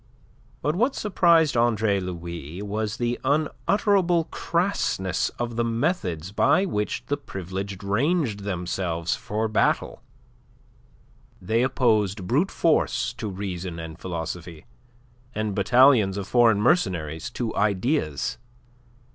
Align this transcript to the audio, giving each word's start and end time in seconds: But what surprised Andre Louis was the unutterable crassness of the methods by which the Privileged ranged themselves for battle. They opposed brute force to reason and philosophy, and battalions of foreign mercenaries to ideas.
But 0.63 0.75
what 0.75 0.95
surprised 0.95 1.55
Andre 1.55 1.99
Louis 1.99 2.63
was 2.63 2.97
the 2.97 3.19
unutterable 3.23 4.23
crassness 4.31 5.29
of 5.37 5.57
the 5.57 5.63
methods 5.63 6.31
by 6.31 6.65
which 6.65 7.05
the 7.05 7.17
Privileged 7.17 7.83
ranged 7.83 8.39
themselves 8.39 9.13
for 9.13 9.47
battle. 9.47 10.01
They 11.39 11.61
opposed 11.61 12.25
brute 12.25 12.49
force 12.49 13.13
to 13.13 13.27
reason 13.29 13.77
and 13.77 13.99
philosophy, 13.99 14.65
and 15.35 15.53
battalions 15.53 16.17
of 16.17 16.27
foreign 16.27 16.59
mercenaries 16.61 17.29
to 17.37 17.55
ideas. 17.55 18.39